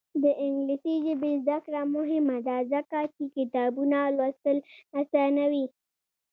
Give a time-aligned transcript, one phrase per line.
[0.23, 4.57] د انګلیسي ژبې زده کړه مهمه ده ځکه چې کتابونه لوستل
[5.01, 5.65] اسانوي.